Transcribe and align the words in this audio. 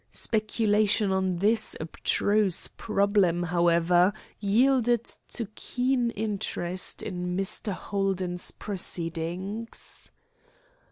Speculation 0.09 1.11
on 1.11 1.35
this 1.37 1.75
abstruse 1.79 2.65
problem, 2.75 3.43
however, 3.43 4.11
yielded 4.39 5.03
to 5.27 5.47
keen 5.53 6.09
interest 6.09 7.03
in 7.03 7.37
Mr. 7.37 7.71
Holden's 7.71 8.49
proceedings. 8.49 10.09